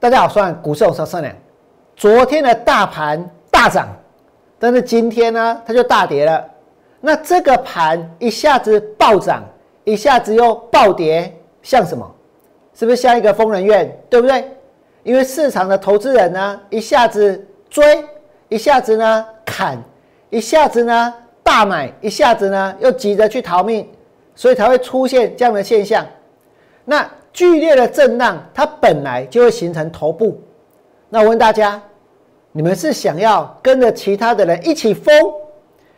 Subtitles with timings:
[0.00, 1.34] 大家好，算股市有说善良。
[1.96, 3.88] 昨天的大盘大涨，
[4.56, 6.44] 但是今天呢，它就大跌了。
[7.00, 9.42] 那这个盘一下子暴涨，
[9.82, 12.08] 一下子又暴跌，像什么？
[12.74, 14.48] 是不是像一个疯人院，对不对？
[15.02, 18.04] 因为市场的投资人呢，一下子追，
[18.48, 19.76] 一下子呢砍，
[20.30, 21.12] 一下子呢
[21.42, 23.90] 大买，一下子呢又急着去逃命，
[24.36, 26.06] 所以才会出现这样的现象。
[26.84, 30.40] 那剧烈的震荡，它本来就会形成头部。
[31.08, 31.80] 那我问大家，
[32.52, 35.14] 你们是想要跟着其他的人一起疯，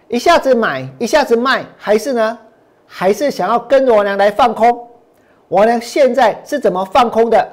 [0.08, 2.38] 一下子买，一下子卖，还是呢？
[2.86, 4.88] 还是想要跟着我娘来放空？
[5.48, 7.48] 王良现在是怎么放空的？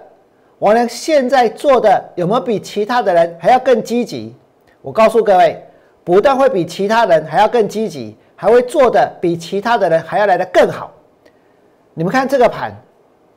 [0.59, 4.35] 王良现在做的有没有比其他的人还要更积极？
[4.81, 5.63] 我告诉各位，
[6.03, 10.91] 不但会比其他人还要更积极，还会做的比其他的人还要来的更好。
[11.93, 12.71] 你们看这个盘，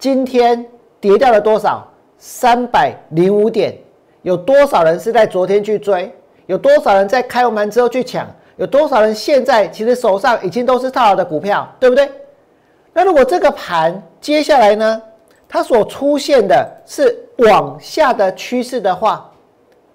[0.00, 0.66] 今天
[0.98, 1.86] 跌掉了多少？
[2.16, 3.76] 三百零五点。
[4.22, 6.10] 有多少人是在昨天去追？
[6.46, 8.26] 有多少人在开完盘之后去抢？
[8.56, 12.10] 有多少人现在其实手上已经都是套牢的股票，对不对？
[12.94, 15.02] 那如果这个盘接下来呢，
[15.46, 19.30] 它所出现的是往下的趋势的话，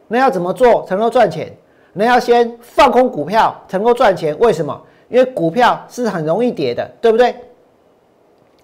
[0.08, 1.52] 那要怎么做才能够赚钱？
[1.94, 4.38] 那要先放空股票才能够赚钱。
[4.38, 4.80] 为什么？
[5.10, 7.36] 因为股票是很容易跌的，对不对？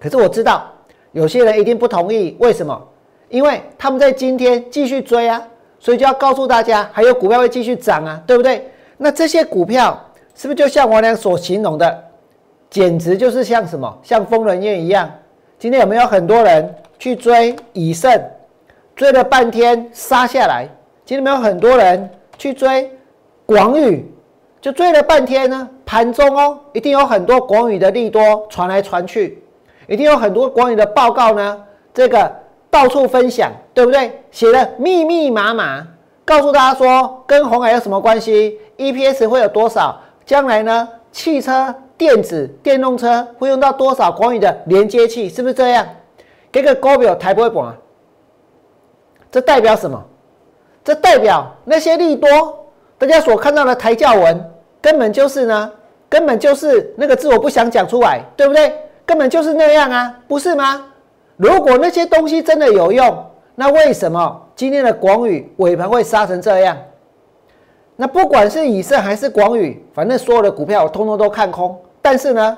[0.00, 0.68] 可是我知道
[1.12, 2.88] 有些人一定不同意，为什么？
[3.28, 5.42] 因为他们在今天继续追啊，
[5.78, 8.70] 所以就要告诉大家，还有股票会继续涨啊，对不对？
[8.96, 9.98] 那这些股票
[10.34, 12.04] 是不是就像我俩所形容的？
[12.70, 15.10] 简直就是像什么，像疯人院一样。
[15.58, 18.18] 今天有没有很多人去追以盛，
[18.96, 20.66] 追了半天杀下来？
[21.04, 22.90] 今天有没有很多人去追
[23.44, 24.10] 广宇，
[24.60, 25.68] 就追了半天呢？
[25.84, 29.42] 盘中哦，一定有很多广宇的利多传来传去，
[29.86, 32.30] 一定有很多广宇的报告呢，这个
[32.70, 34.22] 到处分享，对不对？
[34.30, 35.86] 写的密密麻麻，
[36.24, 40.00] 告诉大家说跟红海有什么关系？EPS 会有多少？
[40.24, 40.88] 将来呢？
[41.10, 41.74] 汽车。
[41.98, 45.28] 电子电动车会用到多少广宇的连接器？
[45.28, 45.86] 是不是这样？
[46.50, 47.76] 给个高表抬不会啊？
[49.30, 50.02] 这代表什么？
[50.82, 52.66] 这代表那些利多，
[52.98, 55.70] 大家所看到的抬价文，根本就是呢，
[56.08, 58.74] 根本就是那个字，我不想讲出来，对不对？
[59.12, 60.86] 根本就是那样啊，不是吗？
[61.36, 66.74] 如果那些东西真的有用，那为什么今天的广宇尾盘会杀成这样？
[67.94, 71.78] 那不管是以盛还是广宇，反正所有的股票我通通都看空。
[72.00, 72.56] 但是呢，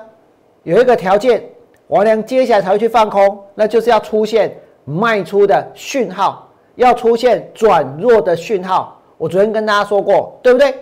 [0.63, 1.43] 有一个条件，
[1.87, 8.97] 王良接下来才会去放空，那就是要出现卖出的讯号，要出现转弱的讯号。
[9.17, 10.73] 我昨天跟大家说过，对不对？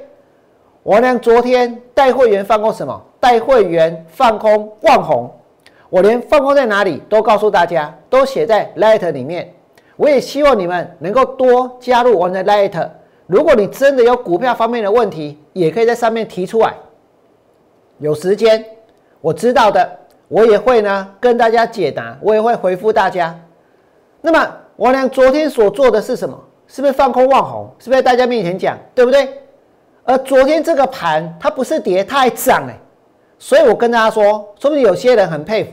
[0.84, 3.02] 王良昨天带会员放空什么？
[3.20, 5.32] 带会员放空万红，
[5.94, 9.54] 我连放空在哪里都告诉大家，都写在 Light 里面。
[9.96, 12.90] 我也希望你们能够多加入我们的 Light。
[13.28, 16.74] 如果你真的有股票方面的问题，也可以在上面提出来。
[18.00, 18.66] 有时间，
[19.22, 19.88] 我知道的，
[20.30, 23.40] 我也会呢跟大家解答，我也会回复大家。
[24.20, 26.36] 那么王良昨天所做的是什么？
[26.66, 27.70] 是不是放空望红？
[27.78, 29.30] 是不是在大家面前讲，对不对？
[30.06, 32.76] 而昨天这个盘它不是跌，它还涨哎，
[33.44, 34.24] 所以我跟大家说，
[34.58, 35.72] 说不定有些人很佩服，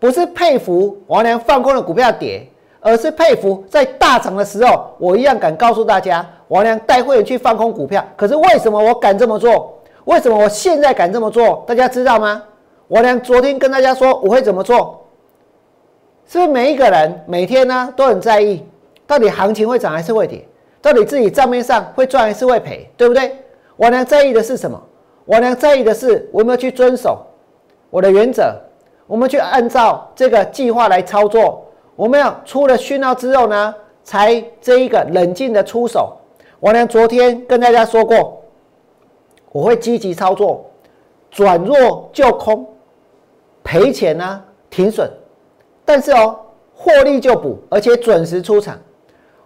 [0.00, 2.48] 不是佩服王良放空的股票跌，
[2.80, 8.02] 而是佩服在大涨的时候，我一样敢告诉大家，王良带会员去放空股票。
[8.16, 9.78] 可是为什么我敢这么做？
[10.06, 11.62] 为什么我现在敢这么做？
[11.66, 12.42] 大家知道吗？
[12.88, 15.04] 王良昨天跟大家说我会怎么做，
[16.26, 18.64] 是不是每一个人每天呢都很在意，
[19.06, 20.42] 到底行情会涨还是会跌？
[20.80, 22.90] 到底自己账面上会赚还是会赔？
[22.96, 23.30] 对不对？
[23.76, 24.82] 王良在意的是什么？
[25.24, 27.24] 我俩在意的是我有没有去遵守
[27.90, 28.54] 我的原则，
[29.06, 31.64] 我们去按照这个计划来操作。
[31.96, 36.16] 我们要出了讯号之后呢，才这一个冷静的出手。
[36.60, 38.40] 我俩昨天跟大家说过。
[39.52, 40.68] 我会积极操作，
[41.30, 42.66] 转弱就空，
[43.62, 45.08] 赔钱呢停损，
[45.84, 46.36] 但是哦
[46.74, 48.76] 获利就补，而且准时出场。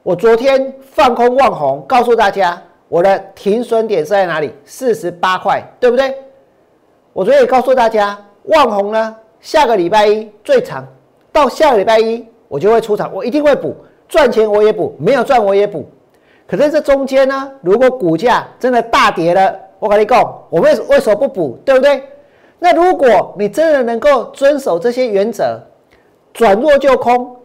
[0.03, 6.15] 我昨天放空望红，告诉大家我的停损点是在哪里，四十八块，对不对？
[7.13, 10.87] 我昨天也告诉大家，望红呢下个礼拜一最长，
[11.33, 13.77] 到下个礼拜一我就会出场，我一定会补，
[14.09, 15.85] 赚钱我也补，没有赚我也补。
[16.47, 22.03] 可是这中间呢，如果股价真的大跌了，我跟你讲，我为为什么不补，对不对？
[22.59, 25.61] 那如果你真的能够遵守这些原则，
[26.33, 27.37] 转弱就空，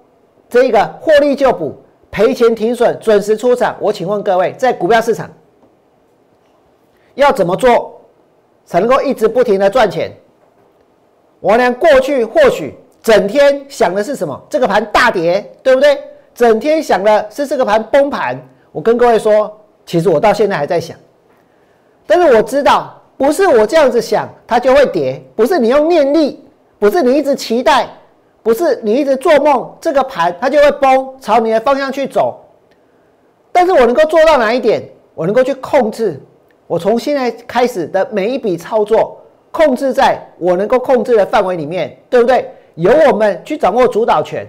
[0.48, 1.76] 这个获利就补，
[2.14, 3.76] 赔钱停损，准时出场。
[3.80, 5.28] 我请问各位，在股票市场
[7.16, 8.00] 要怎么做
[8.66, 10.12] 才能够一直不停的赚钱？
[11.40, 14.40] 我呢过去或许整天想的是什么？
[14.48, 15.98] 这个盘大跌，对不对？
[16.36, 18.40] 整天想的是这个盘崩盘。
[18.72, 20.96] 我跟各位说，其实我到现在还在想，
[22.06, 27.90] 但是我知道不是我这样子想它就会跌，不是你用念力，不是你一直期待，
[28.44, 32.40] 不是你一直做梦，这个盘它就会崩，朝你的方向去走。
[33.52, 34.84] 但是我能够做到哪一点？
[35.16, 36.20] 我能够去控制，
[36.68, 42.52] 我从现在开始的每一笔操作，控制在我能够控制的范围里面，对不对？
[42.76, 44.46] 由我们去掌握主导权。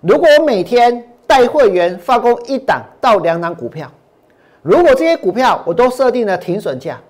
[0.00, 3.88] 如果我每天带会员发工一档到两档股票，
[4.62, 7.00] 如果这些股票我都设定了停损价，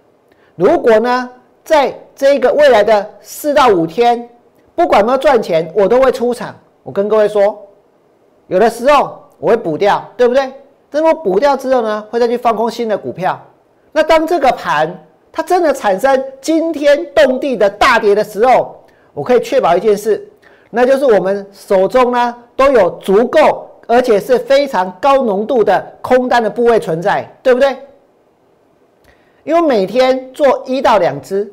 [0.54, 1.30] 如果呢，
[1.64, 4.28] 在这个未来的四到五天，
[4.74, 6.54] 不管有没有赚钱，我都会出场。
[6.82, 7.66] 我跟各位说，
[8.48, 10.52] 有的时候我会补掉，对不对？
[10.90, 13.40] 那么补掉之后呢，会再去放空新的股票。
[13.90, 18.76] 那当这个盘它真的产生惊天动地的大跌的时候，
[19.12, 20.28] 我可以确保一件事，
[20.70, 27.76] 那就是我们手中呢都有足够而且是非常高浓度的空单的部位存在，对不对？
[29.42, 31.52] 因为每天做一到两只，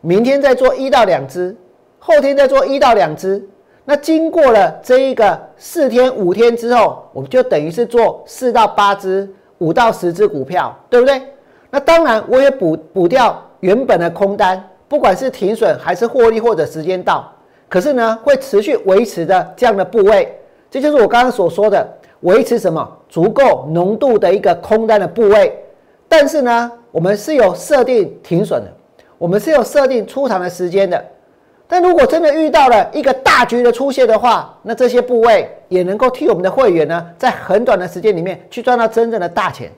[0.00, 1.56] 明天再做一到两只，
[2.04, 3.40] 后天再做一到两只。
[3.84, 9.28] 那经过了这一个四天五天之后，我们就等于是做四到八只、
[9.58, 11.22] 五到十只股票，对不对？
[11.70, 17.32] 那当然我也补补掉原本的空单，不管是停损还是获利或者时间到，
[17.68, 20.36] 可是呢会持续维持的这样的部位，
[20.68, 21.86] 这就是我刚刚所说的
[22.22, 25.56] 维持什么足够浓度的一个空单的部位。
[26.08, 28.72] 但是呢，我们是有设定停损的，
[29.18, 31.04] 我们是有设定出场的时间的。
[31.72, 39.72] 但如果真的遇到了一个大局的出现的话，那这些部位也能够替我们的会员呢，在很短的时间里面去赚到真正的大钱。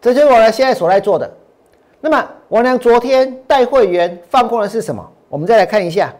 [0.00, 1.32] 这就是我呢现在所在做的。
[2.00, 5.08] 那么王良昨天带会员放空的是什么？
[5.28, 6.12] 我们再来看一下。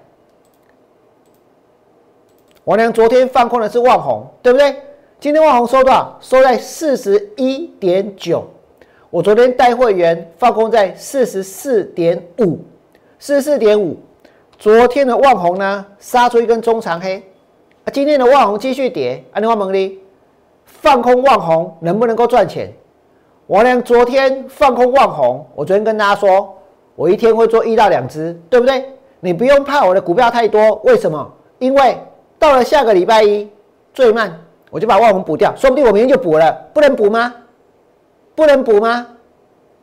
[2.63, 4.77] 王良昨天放空的是万红，对不对？
[5.19, 6.17] 今天万红收多少？
[6.21, 8.49] 收在四十一点九。
[9.11, 12.61] 我昨天带会员放空在四十四点五。
[13.19, 13.97] 四十四点五，
[14.59, 17.17] 昨天的万红呢杀出一根中长黑，
[17.85, 19.99] 啊，今天的万红继续跌，安利万蒙利
[20.65, 22.71] 放空万红能不能够赚钱？
[23.47, 26.55] 我俩昨天放空万红，我昨天跟大家说，
[26.95, 28.85] 我一天会做一到两只，对不对？
[29.21, 31.33] 你不用怕我的股票太多，为什么？
[31.59, 31.97] 因为
[32.39, 33.49] 到了下个礼拜一
[33.95, 34.39] 最慢，
[34.71, 37.35] 我就把万红补掉，说不定我明天就补了，不能补吗？
[38.35, 39.07] 不能补吗？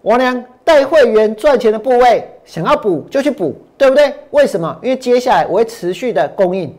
[0.03, 2.29] 我俩带会员赚钱的部位。
[2.45, 4.13] 想要补就去补，对不对？
[4.31, 4.77] 为什么？
[4.81, 6.75] 因为接下来我会持续的供应，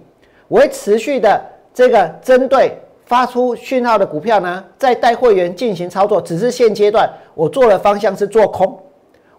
[0.46, 1.42] 我会持续的
[1.72, 6.20] 这个针对发出讯号的股票呢，在带会员进行操作。
[6.20, 8.78] 只是现阶段我做的方向是做空，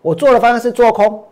[0.02, 1.24] 我做的方向是做空。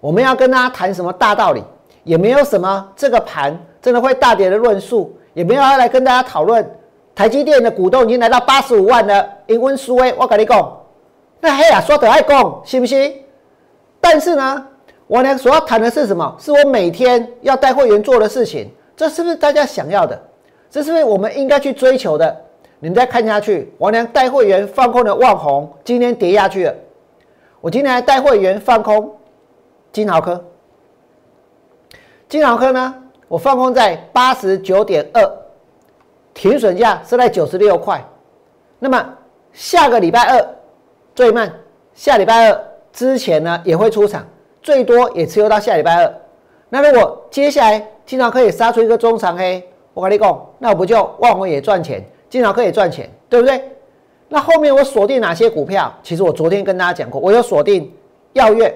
[0.00, 1.62] 我们要跟大家谈什么大道理，
[2.02, 6.66] 也没有什么这个盘真的会大跌的论述，也没有要来跟大家讨论
[7.14, 9.28] 台积电的股东已经来到八十五万了。
[9.46, 10.79] 因温苏威，我跟你讲，
[11.40, 13.24] 那嘿呀，说的爱讲，信不信？
[14.00, 14.66] 但是呢，
[15.06, 16.36] 我呢所要谈的是什么？
[16.38, 20.20] 是我每天要带会员做的事情，这是不是大家想要的？
[20.70, 22.44] 这是不是我们应该去追求的？
[22.78, 26.74] 你们再看下去，王娘带会员放空的万红今天跌下去了。
[27.60, 29.14] 我今天还带会员放空
[29.92, 30.42] 金豪科，
[32.28, 32.94] 金豪科呢，
[33.28, 35.30] 我放空在八十九点二，
[36.32, 38.02] 停损价是在九十六块。
[38.78, 39.14] 那么
[39.52, 40.48] 下个礼拜二
[41.20, 41.52] 最慢，
[41.92, 42.64] 下礼拜二。
[42.94, 44.26] 之前呢也会出场，
[44.62, 46.14] 最多也持有到下礼拜二。
[46.70, 49.62] 那如果接下来经常可以杀出一个中长黑，
[49.92, 53.62] 我跟你讲，那我不就万红也赚钱，经常可以赚钱，对不对？
[54.30, 55.92] 那后面我锁定哪些股票？
[56.02, 57.92] 其实我昨天跟大家讲过，我有锁定
[58.32, 58.74] 耀月，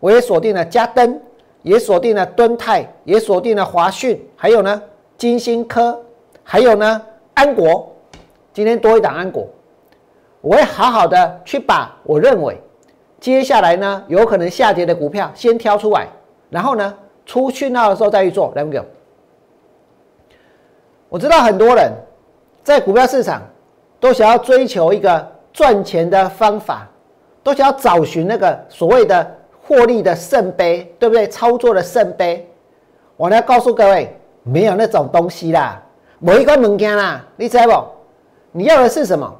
[0.00, 1.20] 我也锁定了嘉登，
[1.60, 4.82] 也锁定了敦泰，也锁定了华讯，还有呢
[5.18, 6.02] 金星科，
[6.42, 7.02] 还有呢
[7.34, 7.86] 安国。
[8.54, 9.46] 今天多一档安国，
[10.42, 12.60] 我会好好的去把我认为。
[13.18, 16.08] 接下来呢，有可能下跌的股票先挑出来，
[16.50, 16.94] 然后呢，
[17.24, 18.52] 出讯号的时候再去做。
[18.56, 18.82] 来不给？
[21.08, 21.92] 我知道很多人
[22.64, 23.42] 在股票市场
[24.00, 26.88] 都想要追求一个赚钱的方法，
[27.44, 31.28] 都想要找寻那个所谓的获利的圣杯，对不对？
[31.28, 32.50] 操作的圣杯。
[33.16, 35.80] 我来告诉各位，没有那种东西啦，
[36.18, 37.84] 某一个物件啦，你知不？
[38.50, 39.32] 你要的是什么？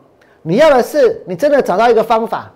[0.43, 2.53] 你要的是你真的找到一个方法。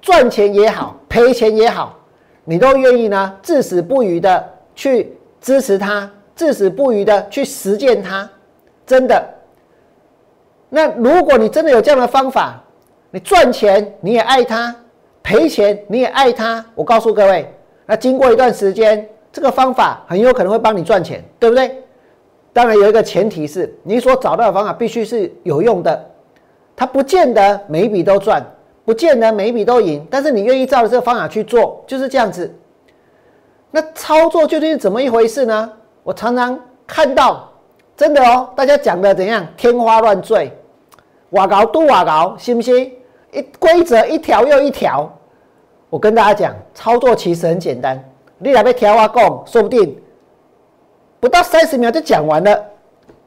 [0.00, 1.96] 赚钱也好，赔钱也好，
[2.44, 3.36] 你都愿意呢？
[3.40, 8.28] 至死不渝的去支持他，至死不渝的去实践他，
[8.84, 9.24] 真的。
[10.68, 12.60] 那如果你真的有这样的方法，
[13.12, 14.74] 你赚钱你也爱他，
[15.22, 17.48] 赔钱你也爱他，我告诉各位，
[17.86, 21.80] 那经过一段时间，这个方法很有可能会帮你赚钱，对不对？
[22.52, 26.10] 当然有一个前提是，你所找到的方法必须是有用的，
[26.74, 28.44] 它不见得每一笔都赚，
[28.84, 32.52] 不见得每一笔都赢，但是你愿意照着这个方法去做，就是这样子。
[33.70, 35.72] 那操作究竟是怎么一回事呢？
[36.02, 37.48] 我常常看到，
[37.96, 40.52] 真的哦，大家讲的怎样天花乱坠，
[41.30, 42.92] 瓦高都瓦高，信不信？
[43.30, 45.10] 一规则一条又一条。
[45.88, 48.02] 我跟大家讲，操作其实很简单，
[48.38, 49.96] 你来被调啊讲，说不定。
[51.20, 52.62] 不到三十秒就讲完了。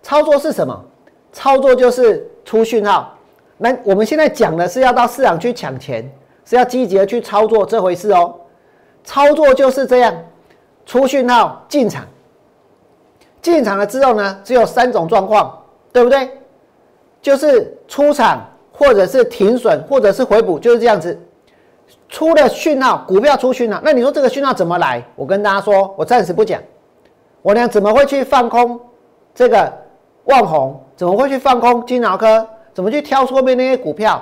[0.03, 0.85] 操作是什么？
[1.31, 3.14] 操作就是出讯号。
[3.57, 6.09] 那我们现在讲的是要到市场去抢钱，
[6.43, 8.35] 是要积极的去操作这回事哦。
[9.03, 10.13] 操作就是这样，
[10.85, 12.05] 出讯号进场。
[13.41, 15.61] 进场了之后呢，只有三种状况，
[15.93, 16.29] 对不对？
[17.21, 21.17] 就是出场，或者是停损，或者是回补，就是这样子。
[22.09, 25.03] 出了讯号，股票出讯号，那你说这个讯号怎么来？
[25.15, 26.59] 我跟大家说，我暂时不讲。
[27.41, 28.79] 我俩怎么会去放空
[29.35, 29.71] 这个
[30.23, 30.83] 万红？
[30.95, 32.47] 怎么会去放空金脑科？
[32.75, 34.21] 怎么去挑后面那些股票？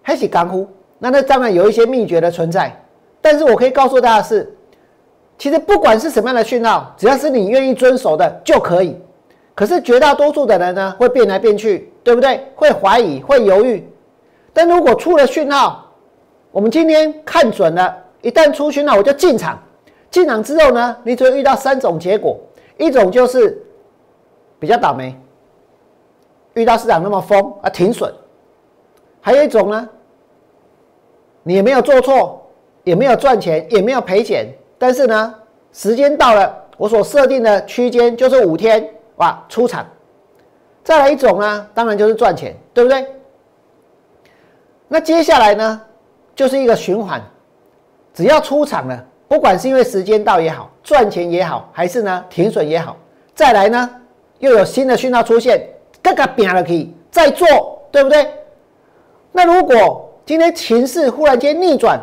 [0.00, 0.66] 还是干呼？
[0.98, 2.74] 那那当然有一些秘诀的存在。
[3.20, 4.52] 但是我可以告诉大家是，
[5.36, 8.98] 其实不管是什么样的讯号，只要是你愿意遵守的就可以。
[9.54, 12.44] 可是绝大多数的人呢，会变来变去，对不对？
[12.56, 13.86] 会怀疑，会犹豫。
[14.54, 15.86] 但如果出了讯号，
[16.50, 19.62] 我们今天看准了，一旦出讯号，我就进场。
[20.10, 22.40] 进场之后呢，你只会遇到三种结果：
[22.76, 23.62] 一种就是
[24.58, 25.14] 比较倒霉，
[26.54, 28.10] 遇到市场那么疯啊停损；
[29.20, 29.88] 还有一种呢，
[31.42, 32.44] 你也没有做错，
[32.84, 34.46] 也没有赚钱，也没有赔钱，
[34.78, 35.34] 但是呢，
[35.72, 39.86] 时间到了，我所设定的区间就是五天，哇，出场。
[40.84, 43.06] 再来一种呢，当然就是赚钱，对不对？
[44.88, 45.80] 那接下来呢，
[46.34, 47.22] 就是一个循环，
[48.12, 49.06] 只要出场了。
[49.28, 52.94] 不管是因为时间到也好，赚钱也好，还是呢停损也好，
[53.34, 53.88] 再来呢
[54.40, 55.66] 又有新的讯号出现，
[56.02, 57.46] 更加变了可以再做，
[57.90, 58.28] 对不对？
[59.30, 62.00] 那如果今天情势忽然间逆转，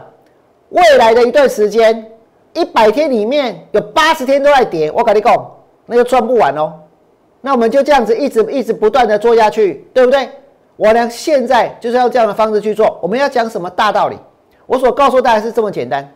[0.69, 2.11] 未来的一段时间，
[2.53, 5.51] 一百天里面有八十天都在跌，我跟你讲，
[5.85, 6.73] 那就赚不完哦。
[7.41, 10.29] 那我们就这样子一直一直不断的做下去，对不对？
[10.75, 12.97] 我呢现在就是要这样的方式去做。
[13.01, 14.17] 我们要讲什么大道理？
[14.65, 16.09] 我所告诉大家是这么简单。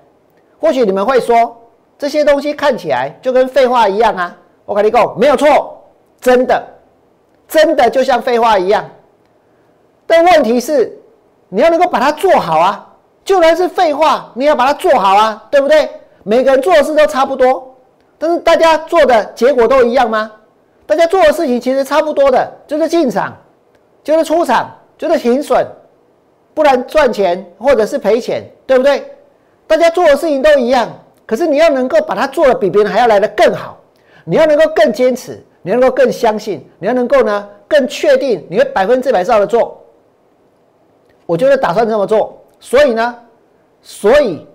[0.59, 1.55] 或许你们会说
[1.97, 4.37] 这些东西看起来就跟废话一样啊！
[4.65, 5.81] 我跟你讲，没有错，
[6.21, 6.63] 真的，
[7.53, 8.83] 真的就像废话一样。
[10.07, 10.91] 但问题是，
[11.49, 12.89] 你要能够把它做好啊！
[13.23, 15.87] 就算是废话，你要把它做好啊，对不对？
[16.23, 17.75] 每个人做的事都差不多，
[18.17, 20.31] 但是大家做的结果都一样吗？
[20.87, 23.37] 大家做的事情其实差不多的，就是进场，
[24.03, 25.63] 就是出场，就是停损，
[26.55, 29.15] 不然赚钱或者是赔钱，对不对？
[29.67, 30.89] 大家做的事情都一样，
[31.27, 33.77] 可是你要能够把它做的比别人还要来的更好，
[34.25, 39.81] 你要能够更坚持，你能够更相信，你要能够呢更确定你会百分之百照着做。
[41.25, 43.17] 我就是打算这么做，所以呢，
[43.81, 44.45] 所以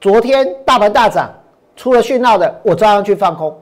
[0.00, 1.32] 昨天大盘大涨
[1.74, 3.58] 出了讯号的，我照样去放空。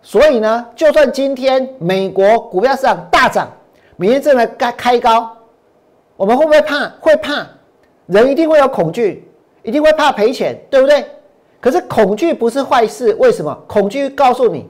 [0.00, 3.48] 所以呢，就算今天美国股票市场大涨，
[3.96, 5.36] 明天正在开开高，
[6.16, 6.88] 我们会不会怕？
[7.00, 7.46] 会怕。
[8.06, 9.28] 人一定会有恐惧，
[9.62, 11.04] 一定会怕赔钱，对不对？
[11.60, 13.54] 可是恐惧不是坏事，为什么？
[13.66, 14.68] 恐惧告诉你，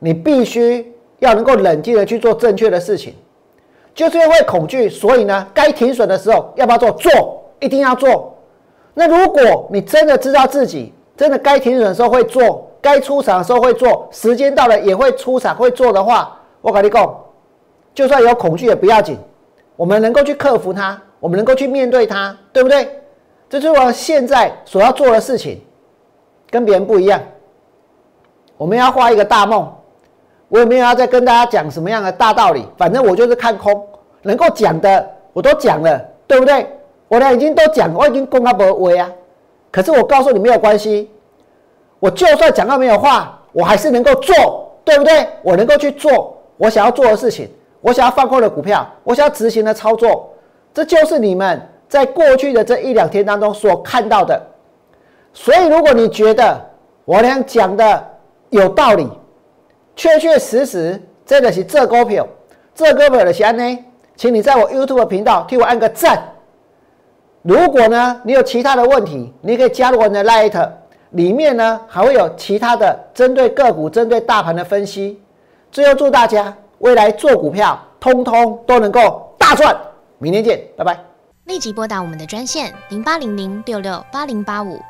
[0.00, 3.14] 你必须要能够冷静的去做正确的事情。
[3.94, 6.90] 就是因为恐惧，所以呢，该停损的时候要不要做？
[6.92, 8.36] 做，一定要做。
[8.94, 17.24] 那如果你真的知道自己真的该停损的时候会做，该出场的时候会做，时间到了也会出场会做的话，我跟你讲，
[17.94, 19.16] 就算有恐惧也不要紧，
[19.76, 21.00] 我们能够去克服它。
[21.20, 22.88] 我们能够去面对它，对不对？
[23.50, 25.60] 这就是我现在所要做的事情，
[26.48, 27.20] 跟别人不一样。
[28.56, 29.70] 我们要画一个大梦，
[30.50, 33.82] 我也没有要再跟大家讲什么样的大道理，反正我就是看空，
[34.20, 36.66] 能够讲的我都讲了，对不对？
[37.08, 39.10] 我俩已经都讲，我已经公开不为啊。
[39.70, 41.10] 可是我告诉你没有关系，
[42.00, 45.26] 我就算讲到没有话，我还是能够做，对不对？
[45.42, 47.48] 我能够去做我想要做的事情，
[47.80, 50.28] 我想要放空的股票，我想要执行的操作。
[50.74, 54.40] 这就是你们在过去的这一两天当中所看到的，
[55.32, 56.60] 所以如果你觉得
[57.04, 58.04] 我俩讲的
[58.50, 59.08] 有道理，
[60.00, 62.26] 确确实实真的是这股票，
[62.74, 63.84] 这股票的钱呢，
[64.16, 66.18] 请你在我 YouTube 频道替我按个赞。
[67.42, 70.70] 如果呢你有其他的问题，你可以加入我的 Light，
[71.10, 75.20] 里面呢还会有其他的针对个股、针对大盘的分析。
[75.70, 79.76] 最后祝大家未来做股票，通通都能够大赚。
[80.16, 80.98] 明天见，拜拜！
[81.44, 84.80] 立即拨打我们的专线零八零零六六八零八五。